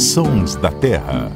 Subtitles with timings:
[0.00, 1.30] Sons da Terra.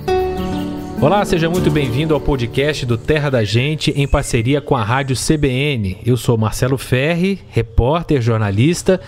[0.99, 5.15] Olá, seja muito bem-vindo ao podcast do Terra da Gente em parceria com a Rádio
[5.15, 5.99] CBN.
[6.05, 8.99] Eu sou Marcelo Ferri, repórter, jornalista,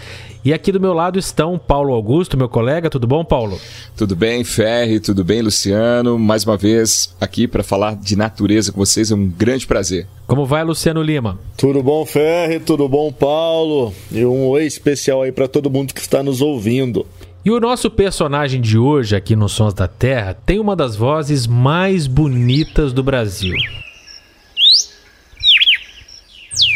[0.44, 2.90] e aqui do meu lado estão Paulo Augusto, meu colega.
[2.90, 3.58] Tudo bom, Paulo?
[3.96, 6.18] Tudo bem, Ferri, tudo bem, Luciano?
[6.18, 10.06] Mais uma vez aqui para falar de natureza com vocês, é um grande prazer.
[10.26, 11.38] Como vai, Luciano Lima?
[11.56, 12.60] Tudo bom, Ferri?
[12.60, 13.94] Tudo bom, Paulo?
[14.12, 17.06] E um oi especial aí para todo mundo que está nos ouvindo.
[17.46, 21.46] E o nosso personagem de hoje aqui no Sons da Terra tem uma das vozes
[21.46, 23.54] mais bonitas do Brasil.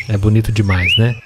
[0.09, 1.17] É bonito demais, né?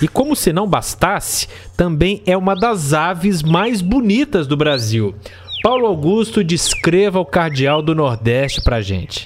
[0.00, 5.16] E como se não bastasse, também é uma das aves mais bonitas do Brasil.
[5.64, 9.24] Paulo Augusto, descreva o cardeal do Nordeste pra gente.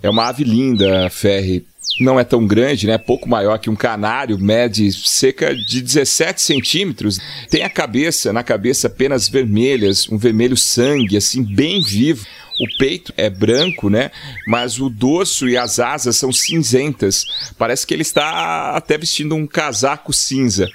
[0.00, 1.66] É uma ave linda, Ferri
[2.00, 2.98] não é tão grande, né?
[2.98, 7.18] Pouco maior que um canário, mede cerca de 17 centímetros.
[7.50, 12.26] Tem a cabeça, na cabeça penas vermelhas, um vermelho sangue, assim, bem vivo.
[12.60, 14.10] O peito é branco, né?
[14.46, 17.24] Mas o dorso e as asas são cinzentas.
[17.58, 20.68] Parece que ele está até vestindo um casaco cinza.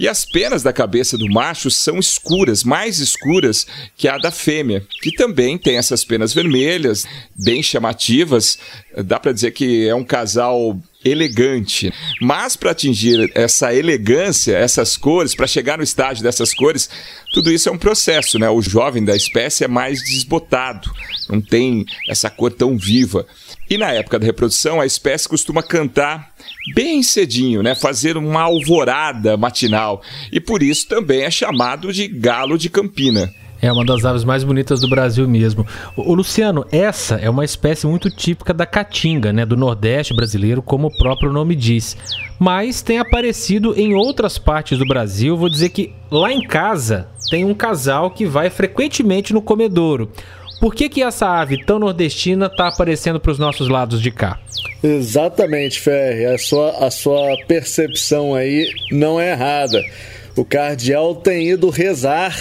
[0.00, 3.66] E as penas da cabeça do macho são escuras, mais escuras
[3.98, 7.04] que a da fêmea, que também tem essas penas vermelhas,
[7.36, 8.58] bem chamativas.
[9.04, 11.92] Dá para dizer que é um casal elegante.
[12.18, 16.88] Mas para atingir essa elegância, essas cores, para chegar no estágio dessas cores,
[17.34, 18.48] tudo isso é um processo, né?
[18.48, 20.90] O jovem da espécie é mais desbotado,
[21.28, 23.26] não tem essa cor tão viva.
[23.68, 26.29] E na época da reprodução, a espécie costuma cantar
[26.74, 27.74] bem cedinho, né?
[27.74, 30.02] Fazer uma alvorada matinal.
[30.32, 33.32] E por isso também é chamado de galo de Campina.
[33.62, 35.66] É uma das aves mais bonitas do Brasil mesmo.
[35.94, 40.86] O, Luciano, essa é uma espécie muito típica da caatinga, né, do Nordeste brasileiro, como
[40.86, 41.94] o próprio nome diz.
[42.38, 45.36] Mas tem aparecido em outras partes do Brasil.
[45.36, 50.10] Vou dizer que lá em casa tem um casal que vai frequentemente no comedouro.
[50.60, 54.38] Por que, que essa ave tão nordestina está aparecendo para os nossos lados de cá?
[54.82, 56.26] Exatamente, Ferre.
[56.26, 59.82] A sua, a sua percepção aí não é errada.
[60.36, 62.36] O cardeal tem ido rezar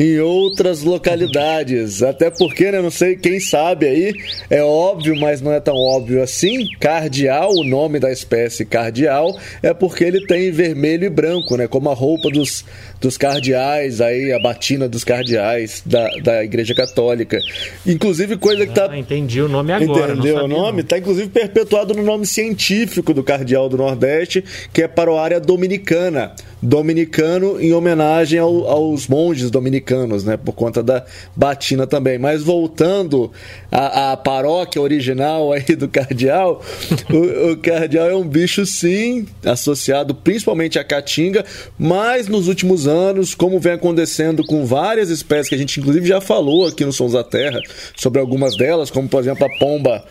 [0.00, 2.02] em outras localidades.
[2.02, 4.14] Até porque, né, não sei, quem sabe aí,
[4.48, 6.66] é óbvio, mas não é tão óbvio assim.
[6.80, 11.68] Cardeal, o nome da espécie cardeal, é porque ele tem vermelho e branco, né?
[11.68, 12.64] Como a roupa dos,
[12.98, 17.38] dos cardeais, aí, a batina dos cardeais da, da Igreja Católica.
[17.86, 18.88] Inclusive, coisa que tá.
[18.90, 20.14] Ah, entendi o nome agora.
[20.14, 20.80] Entendeu o nome?
[20.80, 25.38] Está inclusive perpetuado no nome científico do cardeal do Nordeste, que é para a área
[25.38, 29.89] dominicana dominicano em homenagem ao, aos monges dominicanos,
[30.24, 30.36] né?
[30.36, 32.18] Por conta da batina também.
[32.18, 33.30] Mas voltando
[33.70, 36.62] à, à paróquia original aí do cardeal,
[37.10, 41.44] o, o, cardeal é um bicho sim associado principalmente à caatinga,
[41.78, 46.20] mas nos últimos anos, como vem acontecendo com várias espécies que a gente inclusive já
[46.20, 47.60] falou aqui no Sons da Terra
[47.96, 50.04] sobre algumas delas, como por exemplo a pomba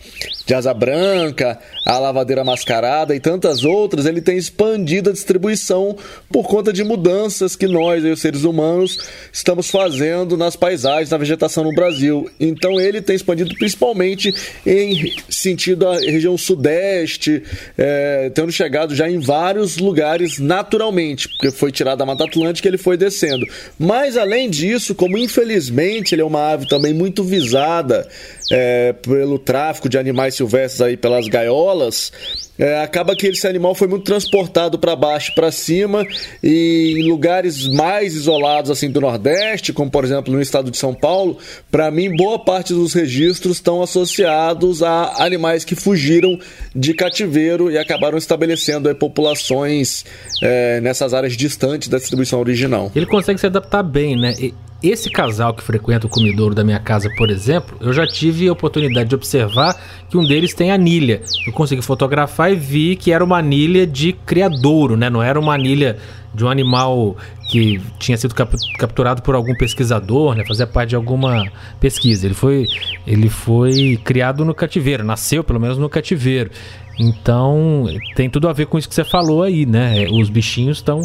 [0.50, 5.96] de asa branca, a lavadeira mascarada e tantas outras, ele tem expandido a distribuição
[6.28, 8.98] por conta de mudanças que nós, os seres humanos,
[9.32, 12.28] estamos fazendo nas paisagens, na vegetação no Brasil.
[12.40, 14.34] Então ele tem expandido principalmente
[14.66, 17.44] em sentido a região sudeste,
[17.78, 22.76] é, tendo chegado já em vários lugares naturalmente, porque foi tirado da Mata Atlântica ele
[22.76, 23.46] foi descendo.
[23.78, 28.08] Mas além disso, como infelizmente ele é uma ave também muito visada
[28.50, 32.12] é, pelo tráfico de animais silvestres aí pelas gaiolas,
[32.58, 36.06] é, acaba que esse animal foi muito transportado para baixo para cima
[36.42, 40.92] e em lugares mais isolados assim do Nordeste, como por exemplo no estado de São
[40.92, 41.38] Paulo,
[41.70, 46.38] para mim boa parte dos registros estão associados a animais que fugiram
[46.74, 50.04] de cativeiro e acabaram estabelecendo aí, populações
[50.42, 52.90] é, nessas áreas distantes da distribuição original.
[52.94, 54.34] Ele consegue se adaptar bem, né?
[54.82, 58.52] Esse casal que frequenta o comidouro da minha casa, por exemplo, eu já tive a
[58.52, 61.20] oportunidade de observar que um deles tem anilha.
[61.46, 65.10] Eu consegui fotografar e vi que era uma anilha de criadouro, né?
[65.10, 65.98] Não era uma anilha
[66.34, 67.14] de um animal
[67.50, 70.46] que tinha sido cap capturado por algum pesquisador, né?
[70.46, 71.44] Fazia parte de alguma
[71.78, 72.26] pesquisa.
[72.26, 72.66] Ele foi,
[73.06, 76.50] ele foi criado no cativeiro, nasceu pelo menos no cativeiro.
[76.98, 80.06] Então tem tudo a ver com isso que você falou aí, né?
[80.10, 81.02] Os bichinhos estão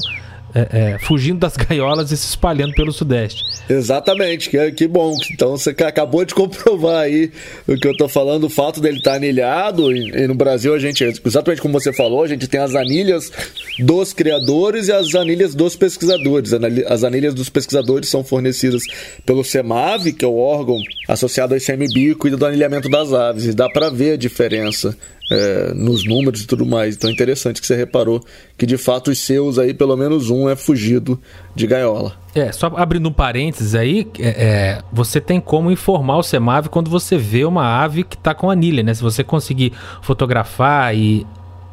[0.56, 3.44] é, é, fugindo das gaiolas e se espalhando pelo Sudeste.
[3.70, 5.14] Exatamente, que, que bom.
[5.34, 7.30] Então você acabou de comprovar aí
[7.68, 9.92] o que eu tô falando, o fato dele estar tá anilhado.
[9.92, 13.32] E, e, no Brasil a gente, exatamente como você falou, a gente tem as anilhas
[13.80, 16.54] dos criadores e as anilhas dos pesquisadores.
[16.88, 18.82] As anilhas dos pesquisadores são fornecidas
[19.26, 23.46] pelo CEMAV, que é o órgão associado ao e cuida do anilhamento das aves.
[23.46, 24.96] E dá para ver a diferença
[25.30, 26.96] é, nos números e tudo mais.
[26.96, 28.24] Então é interessante que você reparou
[28.58, 31.20] que de fato os seus aí, pelo menos um, é fugido
[31.56, 32.14] de gaiola.
[32.34, 36.90] É, só abrindo um parênteses aí, é, é, você tem como informar o CEMAV quando
[36.90, 38.94] você vê uma ave que está com anilha, né?
[38.94, 41.26] Se você conseguir fotografar e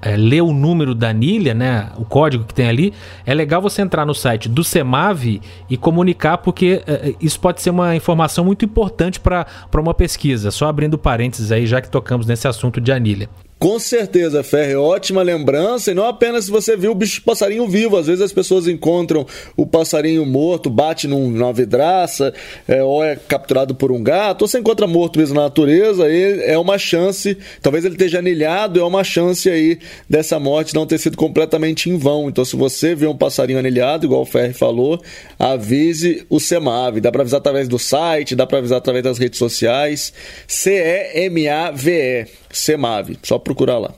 [0.03, 2.93] é, ler o número da anilha, né, o código que tem ali,
[3.25, 5.41] é legal você entrar no site do CEMAV
[5.71, 10.51] e comunicar, porque é, é isso pode ser uma informação muito importante para uma pesquisa.
[10.51, 13.29] Só abrindo parênteses aí, já que tocamos nesse assunto de anilha.
[13.63, 15.93] Com certeza, Ferre, ótima lembrança.
[15.93, 17.97] E não apenas se você viu o bicho passarinho vivo.
[17.97, 19.25] Às vezes as pessoas encontram
[19.57, 22.35] o passarinho morto, bate num, numa vidraça,
[22.67, 26.43] é, ou é capturado por um gato, ou você encontra morto mesmo na natureza, aí
[26.43, 29.79] é uma chance, talvez ele esteja anilhado, é uma chance aí
[30.11, 32.29] dessa morte não ter sido completamente em vão.
[32.29, 35.01] Então, se você vê um passarinho anilhado, igual o Ferre falou,
[35.39, 37.01] avise o CEMAV.
[37.01, 40.13] Dá para avisar através do site, dá para avisar através das redes sociais.
[40.49, 42.27] C-E-M-A-V-E.
[42.53, 43.17] CEMAV.
[43.23, 43.95] Só procurar lá.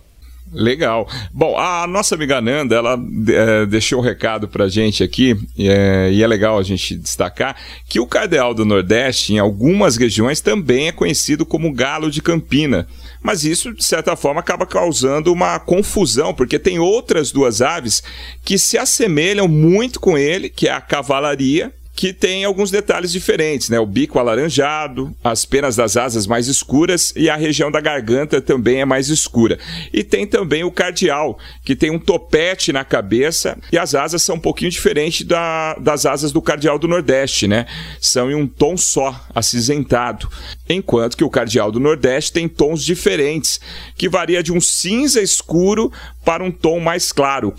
[0.52, 1.08] Legal.
[1.32, 2.98] Bom, a nossa amiga Nanda, ela
[3.28, 7.56] é, deixou um recado pra gente aqui, é, e é legal a gente destacar
[7.88, 12.86] que o cardeal do Nordeste, em algumas regiões, também é conhecido como galo de Campina.
[13.22, 18.02] Mas isso, de certa forma, acaba causando uma confusão, porque tem outras duas aves
[18.44, 23.68] que se assemelham muito com ele, que é a cavalaria que tem alguns detalhes diferentes,
[23.68, 23.78] né?
[23.78, 28.80] O bico alaranjado, as penas das asas mais escuras e a região da garganta também
[28.80, 29.58] é mais escura.
[29.92, 34.36] E tem também o cardial, que tem um topete na cabeça e as asas são
[34.36, 37.66] um pouquinho diferentes da, das asas do cardial do Nordeste, né?
[38.00, 40.28] São em um tom só, acinzentado.
[40.68, 43.60] Enquanto que o cardial do Nordeste tem tons diferentes,
[43.96, 45.92] que varia de um cinza escuro
[46.24, 47.54] para um tom mais claro.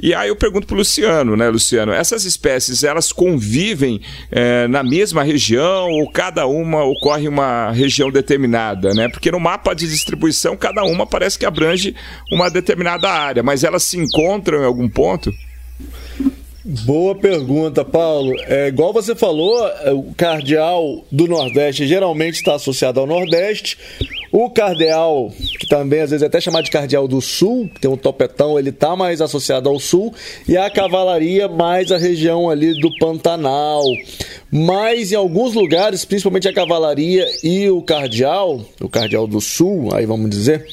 [0.00, 1.92] E aí eu pergunto para o Luciano, né, Luciano?
[1.92, 4.00] Essas espécies elas convivem
[4.30, 9.08] é, na mesma região ou cada uma ocorre uma região determinada, né?
[9.08, 11.94] Porque no mapa de distribuição cada uma parece que abrange
[12.32, 15.32] uma determinada área, mas elas se encontram em algum ponto?
[16.84, 18.34] Boa pergunta, Paulo.
[18.40, 23.78] É, igual você falou, é, o cardeal do Nordeste geralmente está associado ao Nordeste.
[24.30, 27.96] O cardeal, que também às vezes é até chamado de cardeal do Sul, tem um
[27.96, 30.12] topetão, ele está mais associado ao Sul.
[30.46, 33.82] E a cavalaria mais a região ali do Pantanal.
[34.50, 40.04] Mas em alguns lugares, principalmente a cavalaria e o cardeal, o cardeal do Sul, aí
[40.04, 40.66] vamos dizer,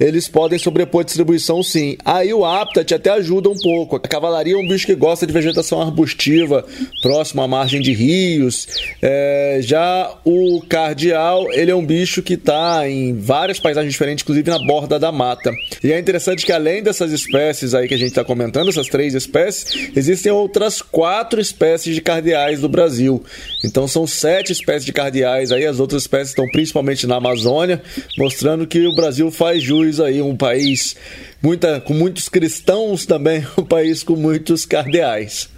[0.00, 1.98] eles podem sobrepor distribuição sim.
[2.02, 3.96] Aí o Habitat até ajuda um pouco.
[3.96, 6.64] A cavalaria é um bicho que gosta de vegetação arbustiva,
[7.02, 8.66] próximo à margem de rios.
[9.02, 14.48] É, já o cardial, ele é um bicho que está em várias paisagens diferentes, inclusive
[14.48, 15.52] na borda da mata.
[15.84, 19.14] E é interessante que além dessas espécies aí que a gente está comentando, essas três
[19.14, 23.22] espécies, existem outras quatro espécies de cardeais do Brasil.
[23.62, 27.82] Então são sete espécies de cardeais aí, as outras espécies estão principalmente na Amazônia,
[28.16, 30.94] mostrando que o Brasil faz jus aí, um país
[31.42, 35.48] muita, com muitos cristãos também, um país com muitos cardeais.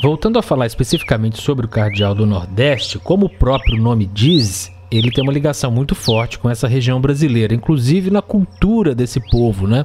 [0.00, 5.10] Voltando a falar especificamente sobre o cardeal do Nordeste, como o próprio nome diz, ele
[5.10, 9.84] tem uma ligação muito forte com essa região brasileira, inclusive na cultura desse povo, né?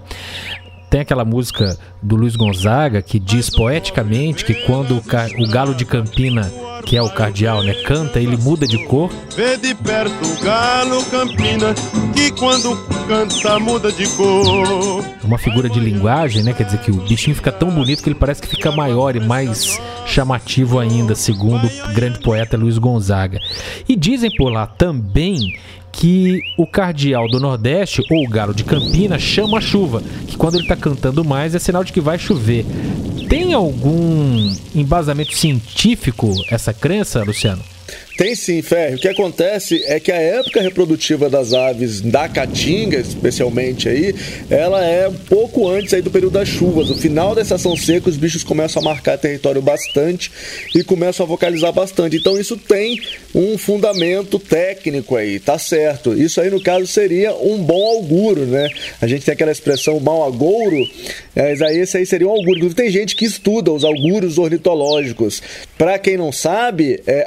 [0.89, 6.51] Tem aquela música do Luiz Gonzaga que diz poeticamente que quando o, galo de Campina
[6.85, 7.73] que é o cardeal, né?
[7.85, 9.09] Canta, ele muda de cor.
[9.35, 11.73] Vê de perto o galo campina,
[12.13, 12.75] que quando
[13.07, 15.03] canta muda de cor.
[15.23, 16.53] Uma figura de linguagem, né?
[16.53, 19.19] Quer dizer que o bichinho fica tão bonito que ele parece que fica maior e
[19.19, 23.39] mais chamativo ainda, segundo o grande poeta Luiz Gonzaga.
[23.87, 25.53] E dizem por lá também
[25.93, 30.55] que o cardeal do Nordeste, ou o galo de Campina, chama a chuva, que quando
[30.55, 32.65] ele está cantando mais é sinal de que vai chover.
[33.33, 37.63] Tem algum embasamento científico essa crença, Luciano?
[38.17, 38.95] Tem sim, Ferro.
[38.95, 44.13] O que acontece é que a época reprodutiva das aves da Caatinga, especialmente aí,
[44.51, 46.89] ela é um pouco antes aí do período das chuvas.
[46.89, 50.31] No final da estação seca, os bichos começam a marcar território bastante
[50.75, 52.17] e começam a vocalizar bastante.
[52.17, 53.01] Então isso tem
[53.33, 56.13] um fundamento técnico aí, tá certo.
[56.13, 58.69] Isso aí, no caso, seria um bom auguro, né?
[59.01, 60.87] A gente tem aquela expressão mau agouro,
[61.35, 62.73] mas aí esse aí seria um auguro.
[62.75, 65.41] Tem gente que estuda os augúrios ornitológicos.
[65.77, 67.25] Para quem não sabe, é,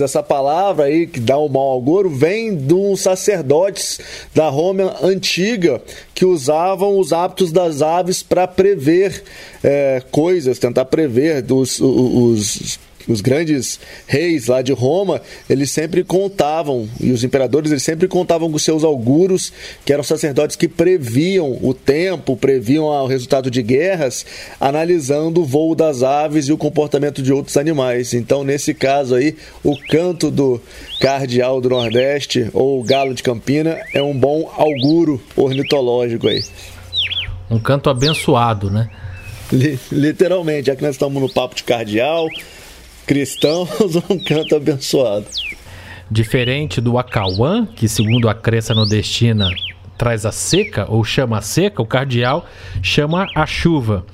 [0.00, 4.00] essa palavra aí que dá o mau agouro, vem dos sacerdotes
[4.34, 5.80] da Roma antiga
[6.14, 9.22] que usavam os hábitos das aves para prever
[9.62, 16.88] é, coisas, tentar prever dos, os, os grandes reis lá de Roma, eles sempre contavam,
[17.00, 19.52] e os imperadores, eles sempre contavam com seus auguros,
[19.84, 24.26] que eram sacerdotes que previam o tempo, previam o resultado de guerras,
[24.60, 28.14] analisando o voo das aves e o comportamento de outros animais.
[28.14, 30.60] Então, nesse caso aí, o canto do
[31.00, 36.42] cardeal do Nordeste ou galo de Campina é um bom auguro ornitológico aí.
[37.50, 38.88] Um canto abençoado, né?
[39.92, 42.26] Literalmente, já que nós estamos no papo de cardeal,
[43.06, 45.26] cristãos, um canto abençoado.
[46.10, 49.48] Diferente do Acauã, que segundo a crença nordestina
[49.96, 52.46] traz a seca ou chama a seca, o cardeal
[52.82, 54.04] chama a chuva.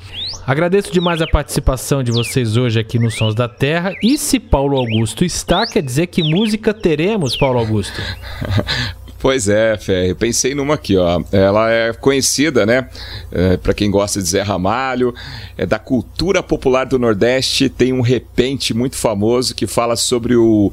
[0.46, 3.92] Agradeço demais a participação de vocês hoje aqui no Sons da Terra.
[4.02, 8.00] E se Paulo Augusto está, quer dizer que música teremos, Paulo Augusto?
[9.22, 10.14] Pois é, Ferre.
[10.14, 11.22] Pensei numa aqui, ó.
[11.30, 12.88] Ela é conhecida, né?
[13.30, 15.14] É, para quem gosta de Zé Ramalho,
[15.56, 17.68] é da cultura popular do Nordeste.
[17.68, 20.72] Tem um repente muito famoso que fala sobre o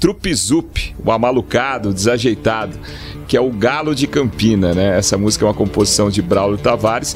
[0.00, 2.74] Trupizup, o amalucado, o desajeitado,
[3.28, 4.96] que é o Galo de Campina, né?
[4.96, 7.14] Essa música é uma composição de Braulio Tavares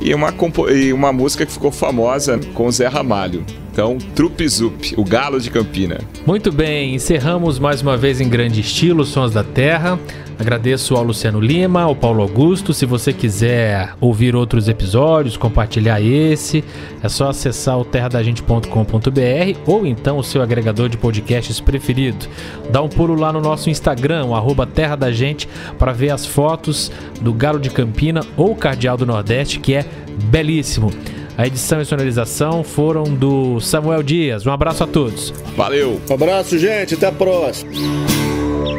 [0.00, 0.34] e uma,
[0.74, 3.44] e uma música que ficou famosa com Zé Ramalho.
[3.72, 6.00] Então, Trupizup, o Galo de Campina.
[6.26, 9.98] Muito bem, encerramos mais uma vez em grande estilo Sons da Terra.
[10.38, 12.74] Agradeço ao Luciano Lima, ao Paulo Augusto.
[12.74, 16.64] Se você quiser ouvir outros episódios, compartilhar esse,
[17.02, 22.26] é só acessar o terradagente.com.br ou então o seu agregador de podcasts preferido.
[22.70, 25.48] Dá um pulo lá no nosso Instagram, arroba Terra da Gente,
[25.78, 29.84] para ver as fotos do Galo de Campina ou Cardeal do Nordeste, que é
[30.24, 30.90] belíssimo.
[31.36, 34.46] A edição e sonorização foram do Samuel Dias.
[34.46, 35.32] Um abraço a todos.
[35.56, 36.00] Valeu.
[36.08, 36.94] Um abraço, gente.
[36.94, 37.72] Até a próxima.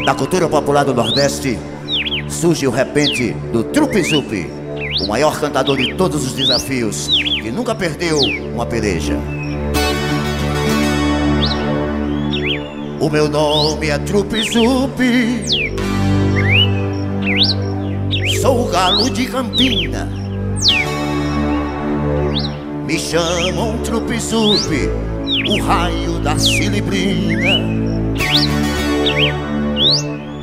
[0.06, 1.58] Da cultura popular do Nordeste
[2.30, 4.50] surge o repente do Trupizup,
[5.02, 8.20] o maior cantador de todos os desafios, que nunca perdeu
[8.54, 9.18] uma peleja.
[13.00, 14.96] O meu nome é Trupizup.
[18.42, 20.26] Sou o galo de Campina
[22.86, 24.70] me chamam Trupizup,
[25.48, 27.60] o raio da Cilibrina.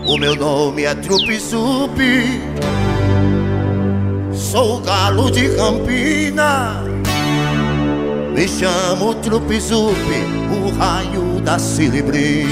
[0.05, 1.97] O meu nome é Trupizup,
[4.35, 6.83] sou galo de Campina.
[8.35, 9.95] Me chamo Trupizup,
[10.51, 12.43] o raio da Cilibrina.